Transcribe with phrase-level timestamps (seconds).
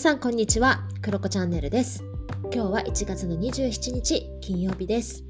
[0.00, 2.02] さんこんにちはクロコチャンネルです
[2.44, 5.24] 今日は1月の27日金曜日です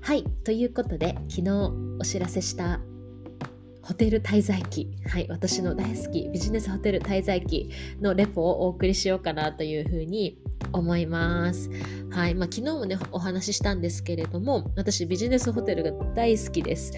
[0.00, 1.50] はいということで昨日
[2.00, 2.80] お知らせした
[3.82, 7.70] ホテル滞在記はい私の大好きビジネスホテル滞在記
[8.00, 10.38] のレポをお送りしようかなというふうに
[10.72, 11.68] 思います。
[12.10, 12.34] はい。
[12.34, 16.92] まあ、昨日もね、お話ししたんですけれども、私ビジネスホテルが大好きです。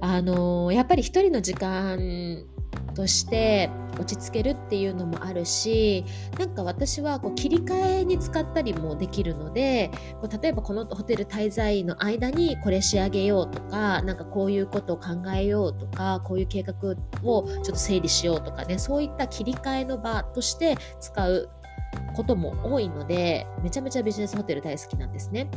[0.00, 2.44] あのー、やっぱり一人の時間
[2.94, 6.04] として落ち着けるっていうのもあるし
[6.38, 16.74] なんか私はこう切り替えに使ったりもできるのでこう例えばこのホテル滞在の間にこれ仕上げようとかなんかこういうことを考えようとかこういう計画
[17.22, 21.48] をちょっと整理しようとかねそういった切り替えの場として使う
[22.16, 25.48] ことも多いのでめちゃめちゃビジネスホテル大好きなんですね。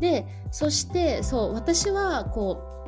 [0.00, 2.81] でそしてそう私はこう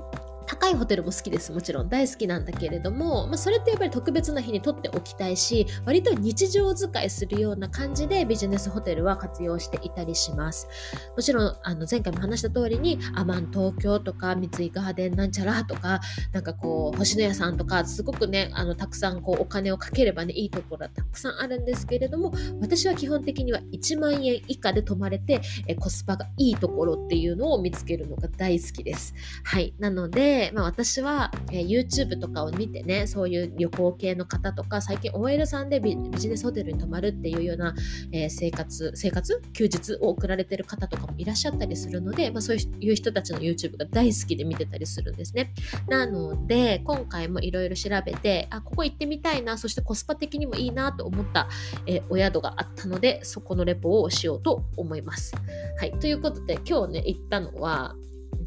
[0.65, 1.53] 高いホテルも好きです。
[1.53, 1.91] もちろん。
[1.91, 10.67] 大好きなんだけれども、まあ、それってやっぱり特別な日に取っておきたいし割と日常使いするような感じでビジネスホテルは活用していたりします。
[11.15, 16.01] もちろんあの前回も話した通りにアマン東京とか三井ガーデンなんちゃらとか
[16.33, 29.15] なんかこう星野屋さんとかすごくねあのたくさんこうお金をかければねいいところはたくさんあるんですけれども私は基本的には1万円以下で泊まれてえコスパがいいところっていうのを見つけるのが大好きです。
[29.45, 29.75] はい。
[29.79, 37.75] なのでまあ、私は、えー、YouTube とかを見てねそういう旅行系の方とか最近 OL さんでビジネスホテルに泊まるっていうような、
[38.13, 39.43] えー、生活生活？
[39.53, 45.53] 休日を送られてる方とかもいらっしゃったりするので、まあ、そういう人たちの YouTube が大好きで見てたりするんですね。
[45.89, 51.49] なので今回もいろいろ調べてあここ行ってみたいなそしてコスパ的にもいいなと思った、
[51.87, 55.35] えー、お宿があったのでそこのレポをしようと思います。
[55.79, 55.93] はい。
[55.99, 57.97] ということで今日ね行ったのは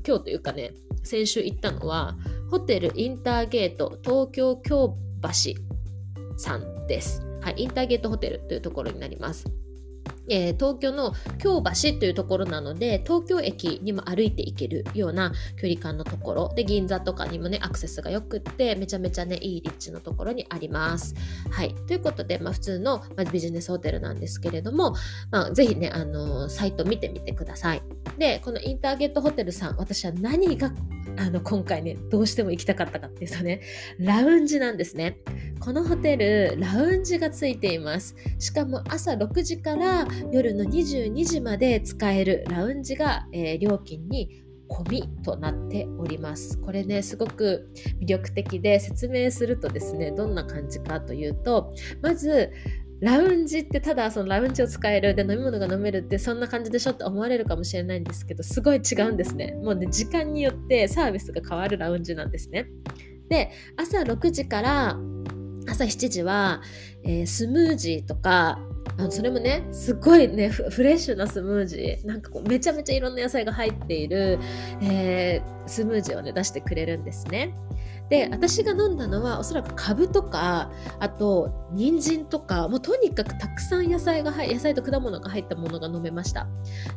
[0.08, 0.74] 今日というかね
[1.08, 2.16] 先週行ったのは
[2.52, 5.30] ホテルインターゲート東京京橋
[6.38, 7.22] さんです。
[7.42, 9.46] はい、インターゲートホテルというところになります。
[10.30, 21.16] えー、東京の京橋というところなので東京駅にも歩いて行けるような距離感のところで銀座とかにもねアクセスがよくってめちゃめちゃねいい立地のところにあります。
[21.50, 24.96] はいということで、まあ、普通の、まあ、ビジネスホテルなんですけれども、
[25.32, 27.82] まあ、ぜひねあのー、サイト見てみてください。
[28.18, 30.72] でこのインターゲートホテルさん私は何が
[31.18, 33.62] あの今回ねどうしても行きたかったかっていうとね
[34.00, 35.20] ラウンジなんですね。
[35.60, 38.16] このホテルラウンジがついています。
[38.40, 46.60] しかも朝6時から夜の22時まで使えるラウンジが、えー、料金に込みとなっております。
[46.60, 47.70] これね、すごく
[48.02, 52.52] 魅力的で説明するとですね、どんな感じかというと、まず、
[53.00, 59.54] ラウンジってただそのラウンジを使えるで飲み物が飲めるってそんな感じでしょって思われるかもしれないんですけどすごい違うんですね。
[59.64, 62.68] もうね時間によってサービスが変わるラウンジなんですね。
[63.30, 64.98] で朝6時から
[65.68, 66.62] 朝7時は、
[67.04, 68.60] えー、スムージーとか
[68.98, 72.06] あのそれもねすごいねフレッシュなスムージー。
[72.06, 74.40] なんかこうめちゃめちゃいろんな野菜が入っている、
[74.82, 77.54] えー、スムージーをね出してくれるんですね。
[78.10, 86.48] で私が飲んだのはおそらくカブとかあと人参とかもうとにかくたくさん野菜が入野菜と果物が入ったものが飲めました。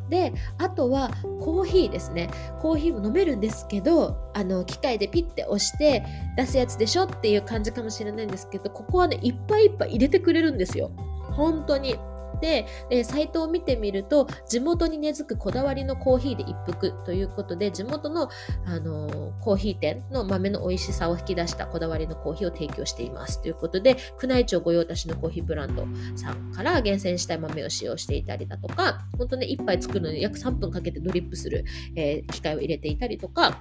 [0.08, 2.30] であとはコーヒーですね。
[2.60, 6.04] コーヒーも飲めるんですけどあの機械でピッて押して
[6.36, 10.92] 出すやつでしょっていう感じかもしれないんですけどここはねいっぱいいっぱい入れてくれるんですよ。
[11.32, 11.96] 本当に。
[12.40, 18.30] で、えサイトを見てみると地元に根付くこだわりのコーヒーで一服ということで地元の、
[18.66, 23.42] あのコーヒー店の豆の美味しさを引き出したこだわりのコーヒーを提供しています。
[23.42, 25.86] ということで宮内庁御用達のコーヒーブランド
[26.16, 31.64] さんから厳選したい豆を使用していたりだとか本当ね1杯作るのに約3分かけてドリップする、
[31.96, 33.60] えー、機械を入れていたりとか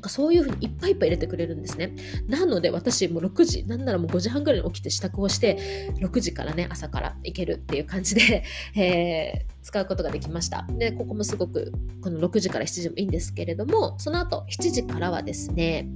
[0.00, 1.94] なんかそういうふうにいっぱいいっぱい入れてくれるんですね。
[2.26, 5.58] なので私もう6時、なんならもう5時半ぐらいに起きて支度をして、
[6.00, 8.42] 6時からね、朝から行けるっていう感じで、
[8.74, 10.66] えー、使うことができました。
[10.78, 15.86] で、ここもすごく、この6時から7時もいいんですけれども、その後7時からはですね、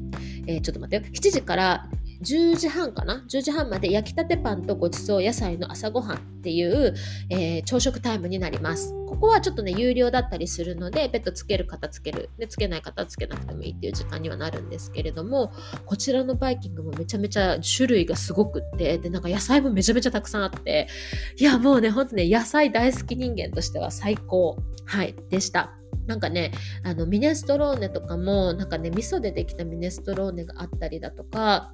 [0.47, 1.89] えー、ちょっと待ってよ、7時から
[2.25, 6.95] 10時半かな？10時半まで焼きたてパンとごちそう野菜の朝ごはんっていう、
[7.31, 8.95] えー、朝食タイムになります。
[9.07, 15.53] ここはちょっとね有料だったりするのでベッドつける方つけるでつけない方つけなくてもいいっていう時間にはなるんですけれども
[15.87, 20.89] こちらのバイキングもめちゃめちゃ種類がすごくってでなんか野菜もめちゃめちゃたくさんあって
[21.37, 24.57] いやもうねほんとね野菜大好き人間としては最高。
[24.87, 25.73] はいでした。
[26.07, 31.73] なんかねあのミネストローネとかもなんかね味噌でできたミネストローネがあったりだとか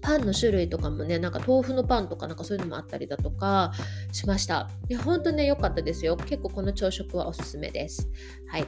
[0.00, 3.72] パンの種類とかもねなんか豆腐のパンとかなんかそういうのもあったりだとか
[4.12, 4.68] しました。
[4.88, 6.16] いや本当ね良かったですよ。
[6.16, 8.08] 結構この朝食はおすすめです。
[8.48, 8.66] はい。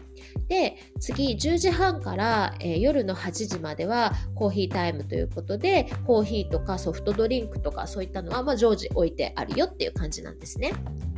[0.48, 10.72] で次10時半から、えー、夜の8時まではコーヒータイムということでコーヒーとかソフトドリンクとかそういったのは、まあ、常時置いてあるよっていう感じなんですね。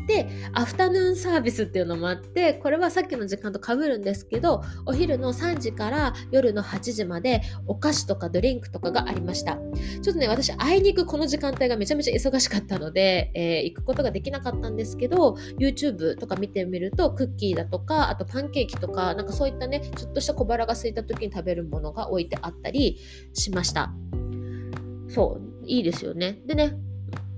[0.07, 9.59] でアフタヌーンサービスっていうのもあってこれはさっきの時間とかぶるんですけどお昼の3時から夜の8時までお菓子とかドリンクとかがありました。
[10.03, 22.99] ちょっとね私あいにくこの時間帯がめちゃめちゃ忙しかったので、えー、行くことができなかったんですけど YouTube とか見てみるとクッキーだとかあとパンケーキとかなんかそういったねちょっとした小腹が空いた時に食べるものが置いてあったり
[23.33, 23.93] しました。
[25.09, 26.41] そういいですよね。
[26.47, 26.77] でね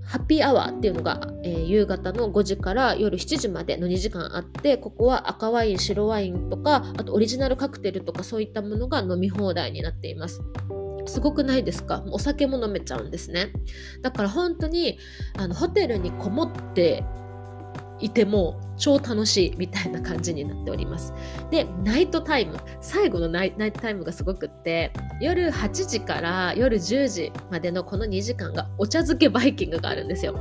[0.06, 10.42] ハッピーアワーっていうのが、えー、夕方の5時から夜7時までの2時間あってここは赤ワイン白ワインとかあとオリジナルカクテルとかそういったものが飲み放題になっています。
[11.08, 12.02] すごくないですか？
[12.10, 13.52] お酒も飲めちゃうんですね。
[14.02, 14.98] だから本当に
[15.38, 17.04] あのホテルにこもって
[18.00, 21.14] いても超楽しいみたいな感じになっております。
[21.50, 22.58] で、ナイトタイム。
[22.80, 30.38] 最後のナイトタイムがすごくって、夜8時から夜10時までのこの2時間がお茶漬けバイキングがあるんですよ。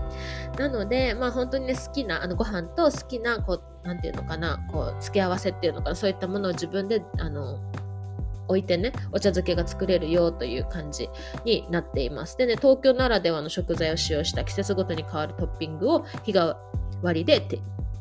[0.58, 7.60] なので、まあ本当にね、好きなあのご飯と好きな、こう、なんていうのかな、こう、付け合わせっていうのかな、そういったものを自分で、あの、
[8.48, 11.10] 置いてね、お茶漬けが作れるよという感じ
[11.46, 12.38] になっています。
[12.38, 16.56] でね、東京ならではの食材を使用した季節ごとに変わるトッピングを日替
[17.06, 17.42] 割りで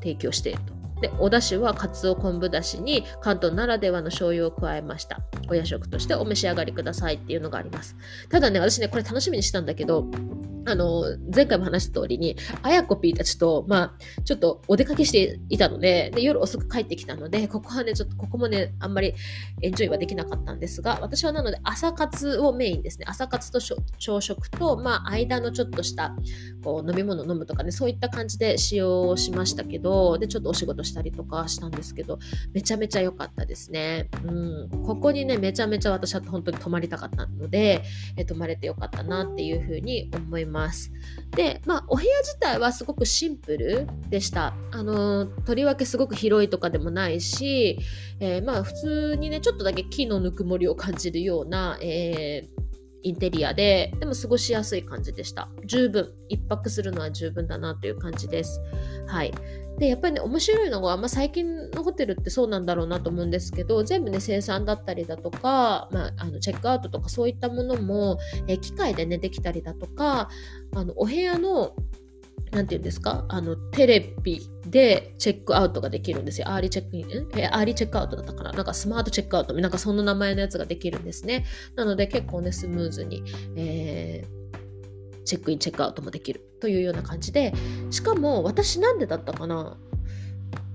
[0.01, 0.75] 提供していると。
[1.01, 7.97] でお出汁はかつお昆布だしに関東ならではの醤油を加えましたお夜食としてお召し上がりくださいっていうのがあります
[8.31, 10.07] ただね私ねこれ楽しみにしたんだけど
[10.67, 19.15] あの、前回も話した通りに、あやこぴーたちと、まあ、ちょっとお出かけしていたのでで、夜遅く帰ってきたので、ここはね、ちょっとここもね、あんまり
[19.61, 23.05] エンジョイはできなかったんですが、私はなので朝活をメインですね。
[23.09, 26.15] 朝活と朝食と、まあ、間のちょっとした、
[26.63, 32.19] こう、飲み物飲むとかね、そういった感じで使用しましたけど、で、ちょっとお仕事したりとかしたんですけど、
[32.53, 34.09] めちゃめちゃ良かったですね。
[34.25, 34.83] うん。
[34.85, 37.83] ここにね、めちゃめちゃ私は本当に泊まりたかったので、
[38.17, 40.54] え泊まれてよかったなっていうふうに思います。
[40.55, 40.93] ます。
[41.33, 44.55] で、まあ、お部屋自体はすごくシンプルでした。
[44.71, 47.79] あの、とりわけすごく広いとかでもないし、
[48.21, 52.64] えー、まあ、普通にね、ちょっとだけ木のぬくもりを感じるような、えー
[53.05, 55.49] インテリアで、でも過ごしやすい感じでした。
[55.67, 58.61] 十分、1泊するのは十分だなという感じです。
[59.07, 59.33] はい。
[59.79, 70.29] でやっぱりね面白いのが、まあ、最近のホテルってそうなんだろうなと思うんですけど全部ね精算だったりだとか、まあ、あのチェックアウトとかそういったものも、え機械でねできたりだとか
[70.77, 71.75] あのお部屋の
[72.55, 73.25] 何て言うんですか？
[73.29, 76.49] あのテレビでチェックアウトができるんですよ。
[76.49, 78.53] アーリーチェックイン、えアーリーチェックアウトだったかな？
[78.53, 81.45] なんかスマートチェックアウト、なんかそんな名前のやつができるんですね。
[81.75, 83.23] なので結構ね、スムーズに、
[83.57, 84.45] えー
[85.27, 87.55] チェックインチェックアウトもできるというような感じで。
[87.91, 89.79] しかも私なんでだったかな？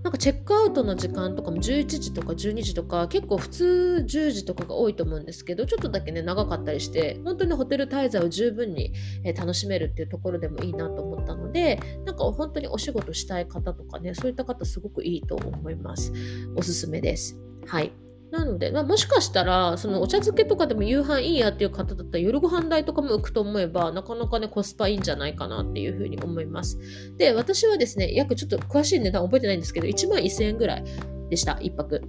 [0.04, 8.94] なんかチェックアウトの時間とかも11時とか12時とか結構普通10時とかが多いと思うんですけどちょっとだけね長かったりして本当にホテル滞在を十分に、
[9.36, 16.14] 楽しめるっていうところでもいいなと思ったのでなんか本当にお仕事したい方とかねそういった方すごくいいと思います。
[16.56, 17.38] おすすめです。
[17.68, 18.09] はい。
[18.32, 26.78] なので、まあ、もしかしたら、そのお茶漬けとかでも夕飯いいやっていう方だったら夜ご飯代とかも浮くと思えば、なかなかね、コスパいいんじゃないかなっていうふうに思います。
[27.18, 30.84] で、私はですね、約ちょっと詳しい値段覚えてないんですけど、1万1000円ぐらい
[31.30, 32.02] でした、1泊。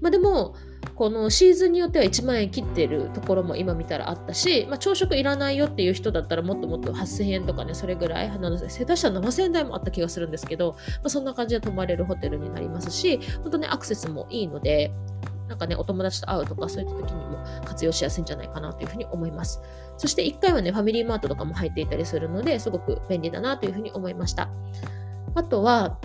[0.00, 0.54] まあでも、
[0.94, 14.92] このシーズンによっては1万円切ってるところも今見たらあったし、まあ、朝食いらないよっていう人だったらもっともっと8000円とかね、それぐらい、下手したら7000円台もあった気がするんですけど、まあ、そんな感じで泊まれるホテルになりますし、本当ね、アクセスもいいので、
[15.48, 19.60] なんかね、お友達と会うとか、そういった時にも活用しやすいんじゃないかなというふうに思います。
[19.98, 24.48] そして1回はね、ファミリーマートとかも入っていたりするので、すごく便利だなというふうに思いました。
[25.34, 25.98] あとは、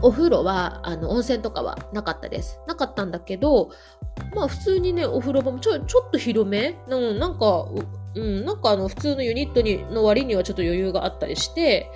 [0.00, 2.60] お風呂はあの温泉とかはなかったです。
[2.66, 3.70] なかったんだけど、
[4.34, 7.66] まあ普通にね、お風呂場もちょちょっと広め、うん、なんか、
[8.14, 11.90] うん、なんかあの普通のユニットにの割にはちょっと余裕があったりして、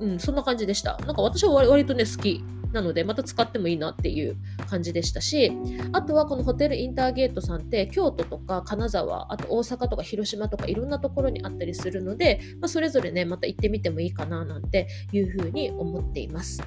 [0.00, 0.96] うん、そんな感じでした。
[1.06, 2.42] なんか私は割とね、好き
[2.72, 4.36] なので、また使ってもいいなっていう
[4.68, 5.52] 感じでしたし、
[5.92, 16.62] あとはこのホテルインターゲートさんって京都とか金沢、あと大阪とか広島とかいろんなところにあったりするので、まあ、それぞれね、また行ってみてもいいかななんていうふうに思っています。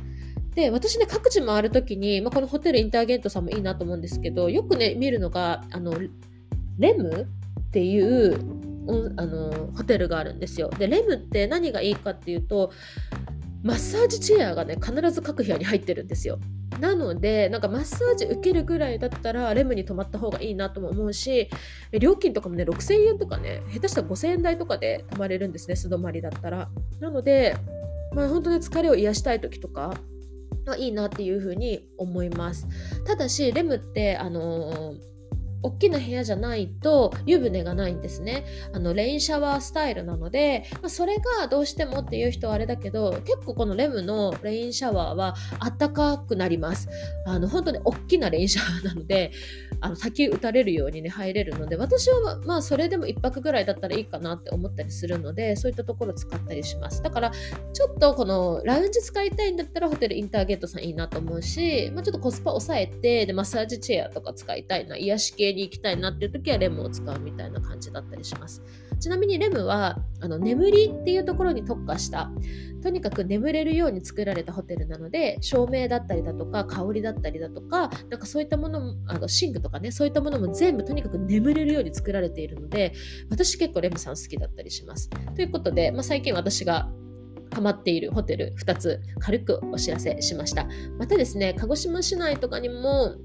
[0.55, 5.93] で、私ね、各地回るときに、まあ、このホテルインターゲートさんもいいなと思うんですけど、よくね、見るのが、あの、
[6.77, 7.27] レム
[7.59, 8.37] っていう
[9.15, 10.69] あのホテルがあるんですよ。
[10.69, 12.71] で、レムって何がいいかっていうと、
[13.63, 16.37] マッサージチェアがね必ず各部屋に入ってるんですよ。
[16.79, 21.49] なのでなんかマッサージ受けるぐらいだったらレムに泊まった方がいいなとも思うし
[21.91, 26.69] 料金とかもね6000円とかね下手したら5000円台とかで泊まれるんですね素泊まりだったら。
[26.99, 27.55] なので
[28.13, 29.93] まあ本当に疲れを癒したい時とか
[30.65, 32.67] がいいなっていうふうに思います。
[33.05, 35.12] ただしレムってあのー
[35.63, 38.45] 大きな部屋じゃないと湯船がないんですね。
[38.73, 46.89] あのレインシャワースタイルなので、まあ、それがどうしてもっていう人はあれだけど結構このレムのレインシャワーはあったかくなります。
[47.25, 49.31] あの本当に大きなレインシャワーなので
[49.79, 57.01] あの滝打たれるようにね入れるので私はまあそれでも1泊ぐらいだったらいいかなって思ったりするのでそういったところ使ったりします。
[57.01, 57.31] だから
[57.73, 68.63] ちょっとこのラウンジ使いたいんだったらホテルインターゲートさんいいなと思うし、まあ、ちょっとコスパ抑えてでマッサージチェアとか使いたいな癒し系に行きたいなっていう時はレムを使うみたいな感じだったりします。
[68.99, 72.31] ちなみにレムはあの眠りっていうところに特化した
[72.81, 82.93] とにかく眠れるように作られたホテルなので照明だったりだとか香りだったりだとかなんかそういったものもあの寝具とかねそういったものも全部とにかく眠れるように作られているので
[83.29, 85.09] 私結構レムさん好きだったりします。
[85.35, 86.89] ということで、まあ、最近私が
[87.53, 90.67] ハマっているホテル2つ軽くお知らせしました。
[90.97, 93.15] またですね、鹿児島市内とかにも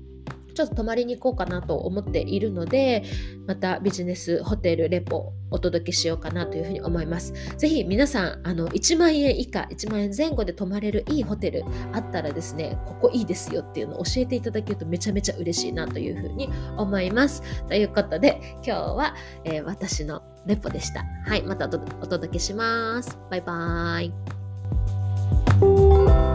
[0.59, 3.05] ちょっと泊まりに行こうかなと思っているので、
[3.47, 7.33] またビジネスホテルレポお届けしようかなというふうに思います。
[7.57, 11.63] ぜひ皆さん、あの、1万円以下、1万円前後で泊まれるいいホテル
[11.93, 17.41] あったらですね、ここいいですよっていうのを教えていただけるとめちゃめちゃ嬉しいなというふうに思います。
[17.69, 21.05] ということで、今日は、えー、私のレポでした。
[21.25, 23.17] はい、またお届けします。
[23.31, 24.07] バイバー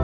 [0.00, 0.03] イ。